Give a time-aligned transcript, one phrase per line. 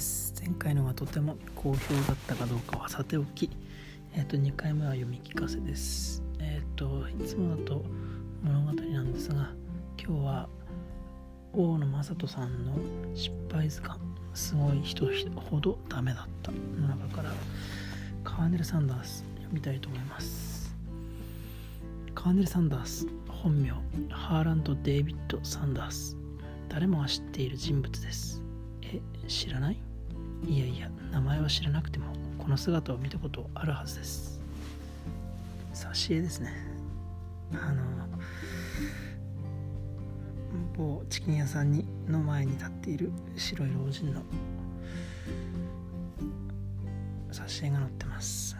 [0.00, 0.32] です。
[0.40, 3.50] 前回のがとても好評だったかどうかはさておき。
[4.14, 6.22] え、ー、と2回目は読み聞かせです。
[6.38, 7.84] えっ、ー、といつもだと
[8.42, 9.50] 物語なんですが
[10.02, 10.48] 今日は
[11.52, 12.72] 大野正人さんの
[13.14, 14.00] 失敗図鑑。
[14.32, 15.06] すごい人
[15.38, 16.50] ほどダメだった。
[16.50, 17.30] の中から
[18.24, 20.74] カーネル・サンダース読みたいと思います。
[22.14, 23.68] カーネル・サンダース本名
[24.08, 26.16] ハーランド・デイビッド・サンダース
[26.70, 28.42] 誰もが知っている人物です。
[28.80, 28.98] え
[29.28, 29.89] 知らない？
[30.46, 32.06] いやいや名前は知らなくても
[32.38, 34.40] この姿を見たことあるはずです。
[35.74, 36.52] 挿絵ですね。
[37.52, 37.82] あの
[40.76, 44.22] 某チキン屋さんにの前に立っている白い老人の
[47.30, 48.56] 挿絵が載ってます。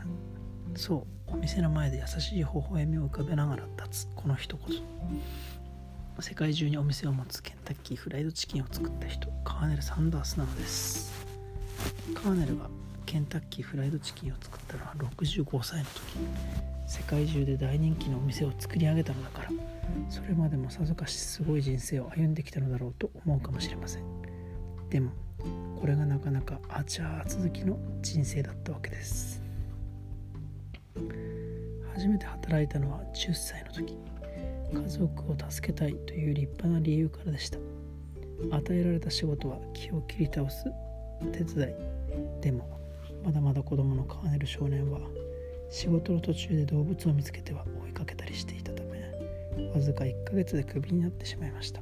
[0.77, 6.23] そうお店の前で優しい微笑みを浮かべながら立つこの人こそ。
[6.23, 11.20] 世界中にお店を持つケンタッキーフライドチキンを作った人カーネル・サンダースなのです。
[12.15, 12.69] カーネルが
[13.07, 16.01] ケンタッキーフライドチキンを作ったのは65歳の時。
[16.87, 19.51] 世界中で大人気のお店を作り上げたのだから。
[20.09, 24.03] それまでもさぞかしすごい人生を歩んできたのだろうと思うかもしれません。
[24.89, 25.13] でも
[25.81, 29.43] これがなかなかあちゃー続きの人生だったわけです。
[31.95, 33.97] 初めて働いたのは10歳の時。
[34.73, 37.59] 家族を助けたいという立派な理由からでした。
[38.53, 40.65] 与えられた仕事は木を切り倒す
[41.33, 41.75] 手伝い。
[42.41, 42.69] でも
[43.25, 45.01] まだまだ子供のカーネル少年は
[45.71, 49.01] 仕事の途中で動物を見つけては追いかけたりしていたため
[49.73, 51.81] わずか1ヶ月でクビになってしまいました。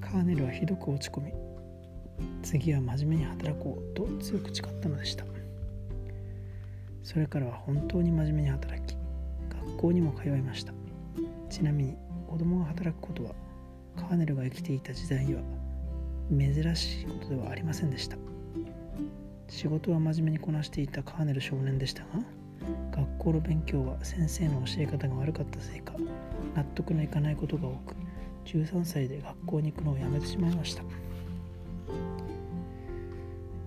[0.00, 1.32] カーネルはひどく落ち込み
[2.42, 5.24] 次は真面目に働こうと強く誓ったのでした。
[7.02, 8.96] それからは本当に真面目に働き
[9.48, 10.72] 学校にも通いました。
[11.48, 11.96] ちなみに
[12.28, 13.30] 子供が働くことは
[13.96, 15.40] カーネルが生きていた時代には
[16.30, 18.16] 珍しいことではありませんでした。
[19.48, 22.08] 仕事は真面目にこなしていたカーネル少年でしたが
[22.92, 25.92] 学校の勉強は先生の教え方が悪かったせいか
[26.54, 27.96] 納得のいかないことが多く
[28.44, 30.84] 13歳で学校に行くのをやめてしまいました。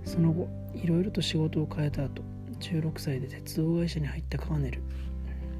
[0.05, 2.21] その後いろいろと仕事を変えた後
[2.59, 4.81] 16歳で鉄道会社に入ったカーネル。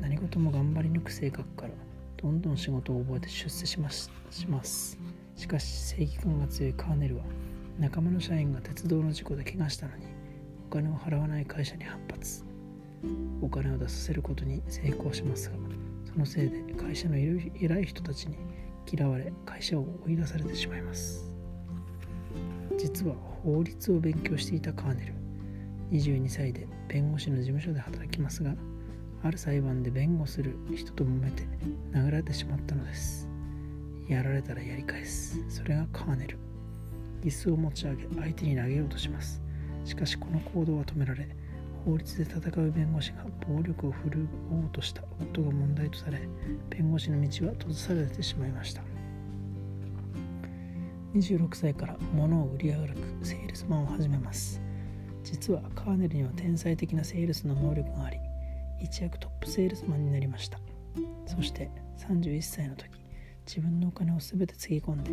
[0.01, 1.69] 何事も頑張り抜く性格から
[2.17, 4.97] どんどん仕事を覚えて出世しますします。
[5.35, 7.23] しかし正義感が強いカーネルは
[7.79, 10.05] 仲間の社員が鉄道の事故で怪我したのに
[10.69, 12.45] お金を払わない会社に反発。
[13.41, 15.57] お金を出させることに成功しますが
[16.05, 18.37] そのせいで会社の偉い人たちに
[18.89, 21.29] 嫌われ会社を追い出されてしまいます。
[22.77, 25.13] 実は法律を勉強していたカーネル
[25.91, 28.55] 22歳で弁護士の事務所で働きますが
[29.23, 31.43] ある裁判で弁護する人と揉めて
[31.91, 33.32] 殴られてしまったのです。
[34.07, 35.37] やられたらやり返す。
[35.49, 36.37] それがカーネル。
[37.23, 39.41] 椅子を持ち上げ相手に投げようとします。
[39.85, 41.27] しかしこの行動は止められ
[41.85, 45.01] 法律で戦う弁護士が暴力を振るおうとした。
[45.01, 46.21] ことが問題とされ
[46.69, 48.81] 弁護士の道は閉ざされてしまいました。
[51.13, 54.61] 26歳から物を売り歩くセールスマンを始めます。
[55.23, 58.17] 実はカーネルには天才的なセールスの能力があり
[58.81, 60.59] 一躍トップセールスマンになりました。
[61.25, 63.02] そして31歳の時
[63.45, 65.11] 自分のお金を全てつぎ込んで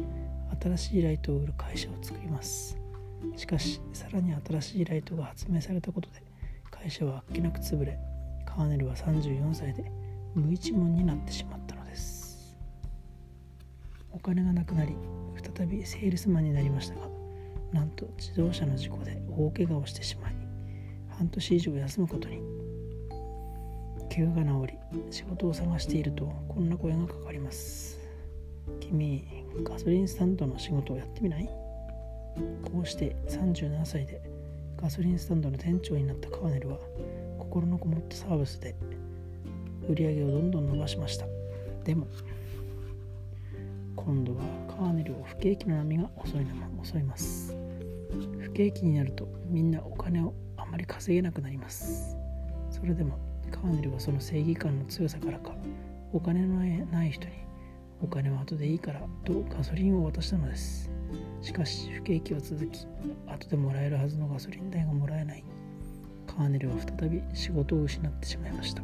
[0.60, 2.78] 新しいライトを売る会社を作ります。
[3.36, 6.22] しかしさらに新しいライトが発明されたことで
[6.70, 7.98] 会社はあっけなく潰れ
[8.46, 9.90] カーネルは34歳で
[10.34, 12.56] 無一文になってしまったのです。
[14.12, 14.96] お金がなくなり
[15.56, 17.08] 再びセールスマンになりましたが
[17.72, 20.34] なんと自動車の事故で大怪我をしてしまい
[21.08, 22.42] 半年以上休むことに。
[24.12, 24.78] 怪我が治り
[25.12, 27.99] 仕事を探しているとこんな声がかかります。
[28.90, 29.24] 君
[29.62, 31.48] ガソリンスタンドの仕事をやってみない？
[32.64, 34.20] こうして37歳で
[34.76, 36.78] ガソリンスタンドの店長になったカーネルは
[37.38, 38.74] 心のこもったサービスで
[39.88, 41.26] 売り上げをどんどん伸ばしました。
[41.84, 42.08] でも
[43.94, 46.46] 今度はカーネルを不景気の波が襲いの
[46.82, 47.56] 襲います。
[48.40, 52.16] 不景気になるとみんなお金をあまり稼げなくなります。
[52.70, 53.18] それでも
[53.52, 55.52] カーネルはその正義感の強さからか
[56.12, 57.32] お金のない人に
[58.02, 60.90] お金は後でいいからとガソリンを渡したのです。
[61.42, 62.86] しかし不景気は続き
[63.26, 65.44] 後でもらえるはずのガソリン代がもらえない。
[66.26, 68.82] カーネルは再び仕事を失ってしまいました。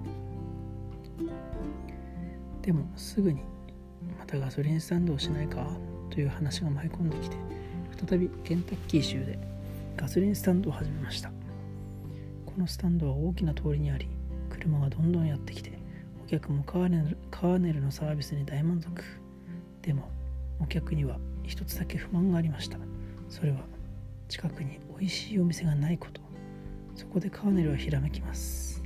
[2.62, 3.40] でもすぐに
[4.18, 5.66] またガソリンスタンドをしないか
[6.10, 7.36] という話が舞い込んできて
[8.08, 9.38] 再びケンタッキー州で
[9.96, 11.30] ガソリンスタンドを始めました。
[12.44, 14.08] このスタンドは大きな通りにあり
[14.50, 15.75] 車がどんどんやってきて
[16.26, 19.00] お客もカーネルカーネルのサービスに大満足。
[19.80, 20.10] でも
[20.58, 22.78] お客には一つだけ不満がありました。
[23.28, 23.58] それは
[24.26, 26.20] 近くに美味しいお店がないこと。
[26.96, 28.82] そこでカーネルはひらめきます。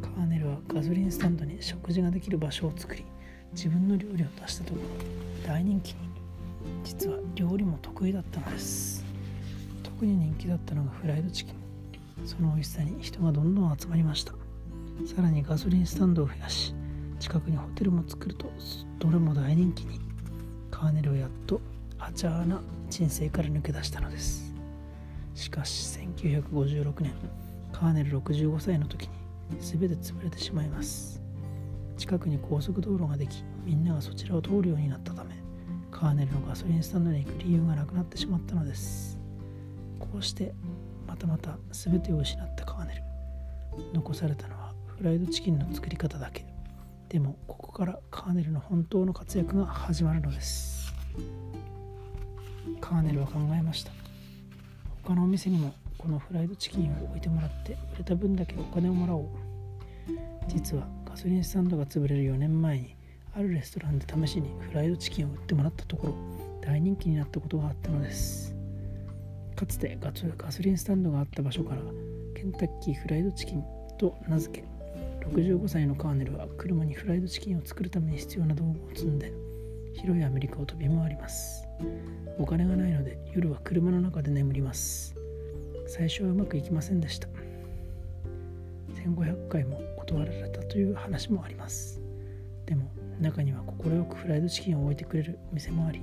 [0.00, 3.04] カーネルはガソリンスタンドに食事ができる場所を作り
[3.52, 6.08] 自分の料理を出したところ大人気に。
[6.84, 9.04] 実は料理も得意だったのです。
[9.82, 11.56] 特に人気だったのがフライドチキン。
[12.24, 14.32] その美味しさに人がどんどん集まりました。
[15.06, 16.74] さらにガソリンスタンドを増やし
[17.18, 18.50] 近くにホテルも作ると
[18.98, 20.00] どれも大人気に
[20.70, 21.60] カーネルはやっと
[21.98, 22.60] アチャーな
[22.90, 24.54] 人生から抜け出したのです。
[25.34, 27.12] しかし1956年
[27.72, 29.10] カーネル65歳の時に
[29.60, 31.20] 全て潰れてしまいます。
[31.96, 35.34] 近くに高速道路ができみんながそちらを通るようになったため
[35.90, 39.18] カーネルのガソリンスタンドに行く理由がなくなってしまったのです。
[39.98, 40.54] こうして
[41.06, 43.02] またまた全てを失ったカーネル。
[43.92, 44.67] 残されたのは
[44.98, 46.44] フライドチキンの作り方だけ。
[47.08, 50.92] でもここからカーネルの本当の活躍が始まるのです。
[52.80, 53.92] カーネルは考えました。
[55.04, 59.28] 他のお店にもこのフライドチキンを置いてもらって売れた分だけお金をもらおう。
[60.48, 62.96] 実はガソリンスタンドが潰れる4年前に
[63.36, 66.14] あるレストランで試しにフライドチキンを売ってもらったところ
[66.60, 68.52] 大人気になったことがあったのです。
[69.54, 70.12] かつてガ
[70.50, 71.82] ソリンスタンドがあった場所から
[72.34, 73.62] ケンタッキーフライドチキン
[73.96, 74.67] と名付け
[75.28, 79.32] 65歳のカーネルは車にフライドチキンを作るために必要な道具を積んで
[79.94, 81.66] 広いアメリカを飛び回ります。
[82.38, 85.14] お金がないので夜は車の中で眠ります。
[85.86, 87.28] 最初はうまくいきませんでした。
[88.94, 92.00] 1500回も断られたという話もあります。
[92.64, 92.90] でも
[93.20, 96.02] 中には快くフライドチキンを置いてくれるお店もあり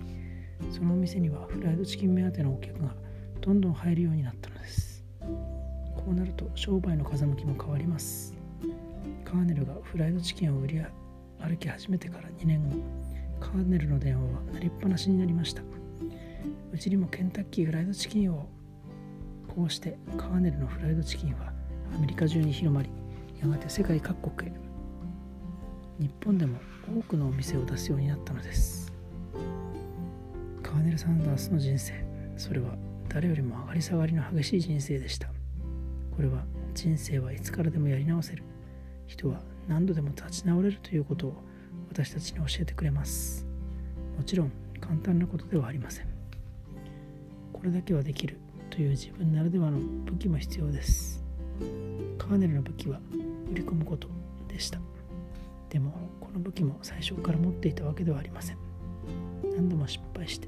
[0.72, 2.94] そのお店にはフライドチキン目当てのお客が
[3.42, 5.04] どんどん入るようになったのです。
[5.20, 8.35] こうなると商売の風向きも変わります。
[9.26, 10.82] カーネルがフライドチキンを売り
[11.40, 12.78] 歩き始めてから2年後
[13.40, 15.62] カーネルの電話は鳴りっぱなしになりました。
[16.72, 18.48] うちにもケンタッキーフライドチキンを
[19.48, 21.52] こうしてカーネルのフライドチキンは
[21.96, 22.90] アメリカ中に広まり
[23.42, 24.54] やがて世界各国へ。
[26.00, 28.94] 日本でも多くのお店を出すようになったのです。
[30.62, 31.94] カーネル・サンダースの人生。
[32.38, 32.76] それは
[33.08, 35.30] 誰よりも上がり下がりの激しい人生でした。
[36.16, 36.44] これは
[36.74, 38.44] 人生はいつからでもやり直せる。
[39.08, 41.36] 人は何度でも立ち直れるということを
[41.90, 43.46] 私たちに教えてくれます。
[44.18, 46.08] もちろん簡単なことではありません。
[47.54, 48.38] これだけはできる
[48.70, 51.24] という自分ならではの武器も必要です。
[52.18, 53.00] カーネルの武器は
[53.52, 54.08] 売り込むこと
[54.48, 54.80] でした。
[55.70, 58.58] でもこの武器も最初から持っていたわけではありません。
[59.56, 60.48] 何度も失敗して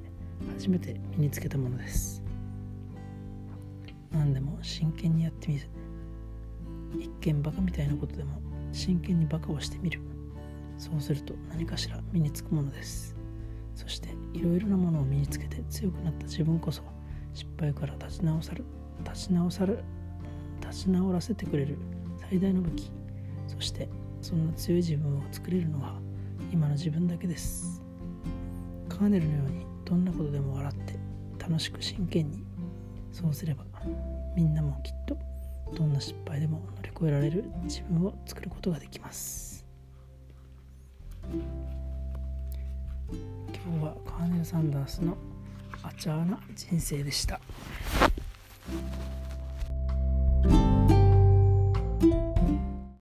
[0.54, 2.24] 初めて身につけたものです。
[4.12, 5.68] 何でも真剣にやってみる。
[7.00, 8.42] 一見バカみたいなことでも
[8.72, 10.02] 真剣にバカをしてみる。
[10.78, 13.16] そうすると何かしら身につくものです。
[13.76, 16.82] そしていろいろなものを身につけて強くなった自分こそ
[17.34, 18.64] 失敗から立ち直さる
[19.04, 19.84] 立ち直さる
[20.62, 21.78] 立ち直らせてくれる
[22.30, 22.92] 最大の武器。
[23.48, 23.90] そして
[24.22, 25.96] そんな強い自分を作れるのは
[26.52, 27.82] 今の自分だけです。
[28.90, 31.00] カーネルのようにどんなことでも笑って
[31.40, 32.44] 楽しく真剣に
[33.12, 33.64] そうすれば
[34.36, 35.18] みんなもきっと
[35.76, 39.66] どんな失敗でも乗り越えられる自分を作ることができます
[43.68, 45.18] 今日はカーネル・サンダースの
[45.84, 47.40] アチャーな人生でした。